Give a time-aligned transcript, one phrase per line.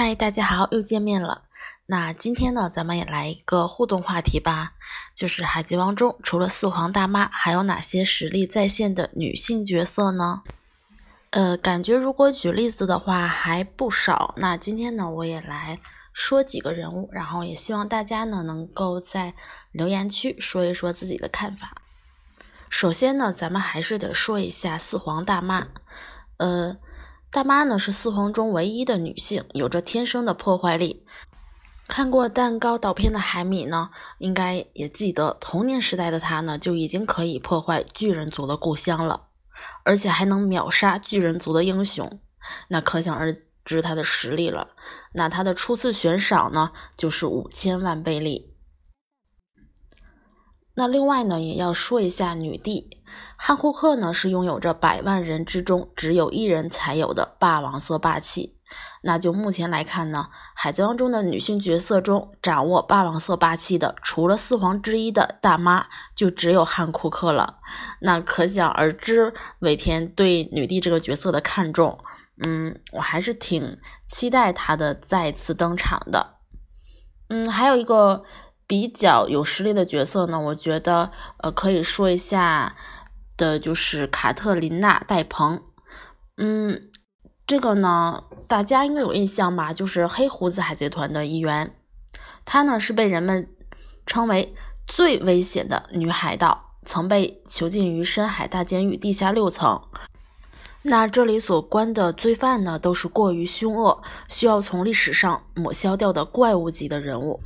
[0.00, 1.42] 嗨，大家好，又见面了。
[1.86, 4.74] 那今天呢，咱们也来一个互动话题吧，
[5.12, 10.42] 就是《海贼王》中除了四皇大妈，还有哪些实力在线的女性角色呢？
[11.30, 14.34] 呃，感觉如果举例子的话还不少。
[14.36, 15.80] 那今天呢，我也来
[16.12, 19.34] 说几个人物，然后也希望大家呢能够在
[19.72, 21.82] 留言区说一说自己的看法。
[22.70, 25.66] 首先呢，咱们还是得说一下四皇大妈，
[26.36, 26.76] 呃。
[27.30, 31.04] 大妈呢是四皇中唯一的女性，有着天生的破坏力。
[31.86, 39.28] 看过蛋糕岛片的海米呢，应该也记得童年时代的她呢就已经可以破坏巨人族的故乡了，
[39.84, 42.20] 而且还能秒杀巨人族的英雄，
[42.68, 44.70] 那可想而知她的实力了。
[45.12, 48.54] 那她的初次悬赏呢就是五千万贝利。
[50.74, 52.97] 那另外呢也要说一下女帝。
[53.36, 58.54] 汉库克呢是拥有着百万人之中只有一人才有的霸王色霸气。
[59.00, 67.60] 那就目前来看呢，海贼王中的女性角色中掌握霸王色霸气的，除了四皇之一的大妈，就只有汉库克了。
[68.00, 71.98] 那可想而知，尾田对女帝这个角色的看重。
[72.44, 76.34] 嗯，我还是挺期待她的再次登场的。
[77.30, 78.24] 嗯，还有一个
[78.66, 82.76] 比较有实力的角色呢，我觉得呃可以说一下。
[83.38, 85.62] 的就是卡特琳娜·戴鹏，
[86.36, 86.90] 嗯，
[87.46, 89.72] 这个呢，大家应该有印象吧？
[89.72, 91.74] 就是黑胡子海贼团的一员，
[92.44, 93.48] 她呢是被人们
[94.04, 94.54] 称为
[94.86, 99.80] 最危险的女海盗，曾被囚禁于深海大监狱地下六层。
[100.82, 107.40] 那这里所关的罪犯呢，都是过于凶恶，需要从历史上抹消掉的怪物级的人物。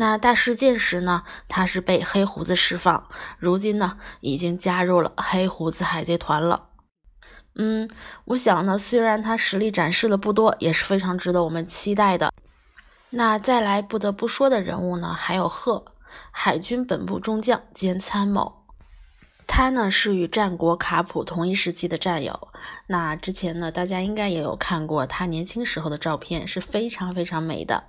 [0.00, 6.68] 那大事件时呢，他是被黑胡子释放，如今呢已经加入了黑胡子海贼团了。
[7.56, 7.90] 嗯，
[8.26, 12.32] 我想呢，虽然他实力展示的不多，也是非常值得我们期待的。
[13.10, 15.86] 那再来不得不说的人物呢，还有鹤，
[16.30, 18.66] 海军本部中将兼参谋，
[19.48, 22.48] 他呢是与战国卡普同一时期的战友。
[22.86, 27.82] 那之前呢，大家应该也有看过他年轻时候的照片，是非常非常美的。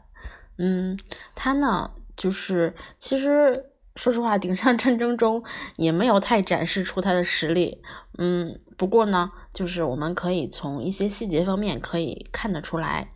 [0.61, 0.99] 嗯，
[1.35, 5.41] 他呢，就是其实说实话，顶上战争中
[5.77, 7.81] 也没有太展示出他的实力。
[8.17, 13.13] 嗯，不过呢，就是我们可以从一些细节方面可以看得出来，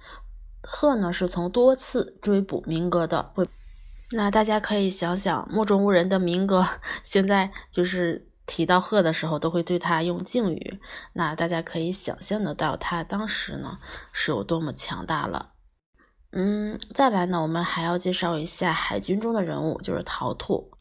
[0.62, 3.34] 鹤呢是从多次追捕明哥的。
[4.12, 6.66] 那大家可以想想，目中无人的明哥
[7.03, 10.80] 现在就是提到鹤的时候，都会对他用敬语。
[11.12, 13.80] 那大家可以想象得到，他当时呢
[14.14, 15.53] 是有多么强大了。
[16.35, 20.71] 嗯，再来呢，我们还要介绍一下海军中的人物，就是桃兔。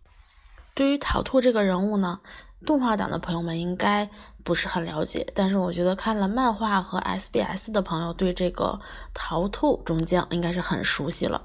[0.74, 2.20] 对于桃兔这个人物呢，
[2.64, 4.08] 动画党的朋友们应该
[4.42, 8.80] 不是很了解，但是我觉得看了漫画和 SBS 的朋友对这个
[9.12, 11.44] 桃兔中将应该是很熟悉了。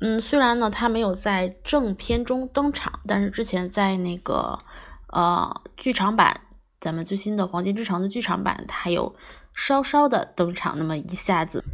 [0.00, 4.58] 嗯，虽然呢他没有在正片中登场，但是之前在那个
[5.06, 6.42] 呃剧场版，
[6.78, 9.16] 咱们最新的《黄金之城》的剧场版，他有
[9.54, 11.64] 稍稍的登场那么一下子。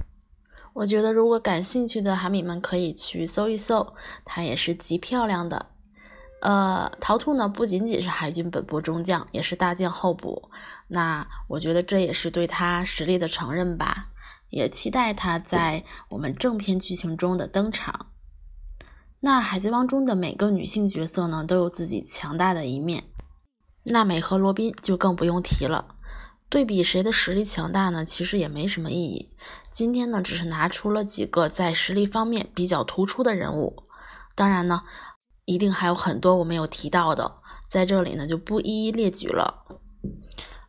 [0.75, 5.67] 我觉得，如果感兴趣的海米们可以去搜一搜，她也是极漂亮的。
[6.43, 10.51] 呃，桃兔呢不仅仅是海军本部中将，也是大将候补。
[10.89, 14.09] 那我觉得这也是对他实力的承认吧，
[14.51, 18.09] 也期待他在我们正片剧情中的登场。
[19.21, 23.05] 那海贼王中的每个女性角色呢，都有自己强大的一面。
[23.85, 25.94] 娜美和罗宾就更不用提了。
[26.55, 28.05] 对比谁的实力强大呢？
[28.05, 29.35] 其实也没什么意义。
[29.73, 33.83] 今天呢，只是拿出了几个在实力方面比较突出的人物。
[34.37, 34.83] 当然呢，
[35.47, 37.39] 一定还有很多我没有提到的，
[37.69, 39.65] 在这里呢就不一一列举了。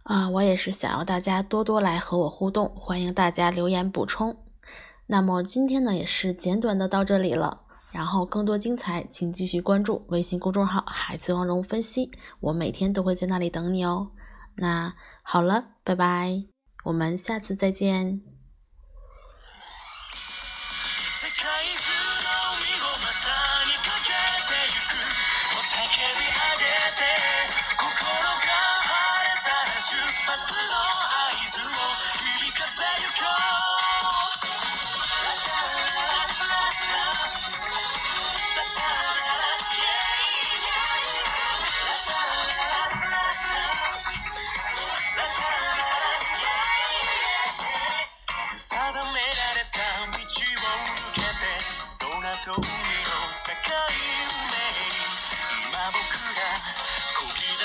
[0.02, 4.36] 啊，我也是想要大家多多来和我互动，欢迎大家留言补充。
[5.06, 7.62] 那么今天呢，也是简短的到这里了。
[7.92, 12.10] 然后更多精彩，请继续关注微信公众号“海贼王人物分析”，
[12.42, 14.10] 我每天都会在那里等你哦。
[14.56, 16.46] 那好了，拜拜，
[16.84, 18.22] 我们下次再见。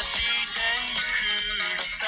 [0.03, 0.25] 出して
[0.89, 2.07] ゆくさ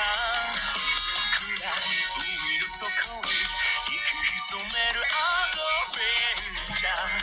[1.37, 2.89] 暗い海の底
[3.21, 3.37] に
[3.85, 5.61] 息潜めるアド
[5.93, 6.01] ベ
[6.71, 7.22] ンチャー。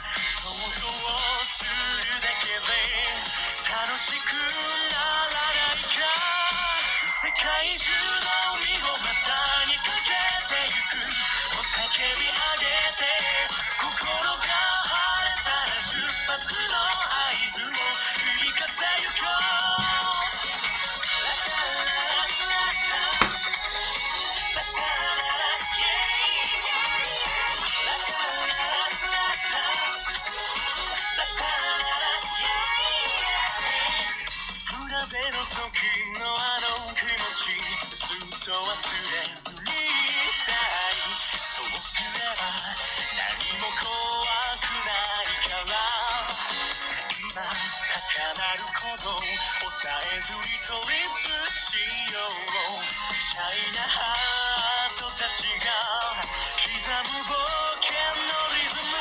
[38.49, 38.73] と忘れ
[39.37, 40.97] ずにいたい
[41.37, 42.49] そうすれば
[43.13, 44.25] 何も怖
[44.57, 44.89] くな
[45.21, 45.77] いから
[47.29, 48.65] 今高鳴る。
[48.73, 51.77] 鼓動抑えずにトリップし
[52.09, 55.69] ようシャイなハートたちが
[56.57, 57.37] 刻む冒
[57.85, 58.97] 険のリズム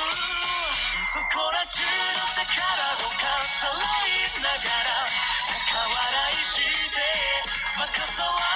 [1.09, 2.53] そこら中の宝
[3.01, 5.09] をかさらいながら
[5.73, 6.61] 高笑いし
[6.93, 7.01] て
[7.81, 8.48] バカ騒